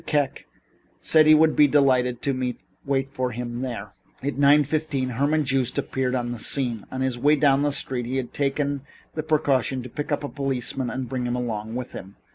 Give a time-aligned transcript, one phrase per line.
[0.07, 0.47] Kek
[0.99, 3.93] said he would be delighted to wait for him there.
[4.23, 6.85] At nine fifteen Herman Joost appeared on the scene.
[6.91, 8.81] On his way down the street he had taken
[9.13, 12.15] the precaution to pick up a policeman and bring him along with him.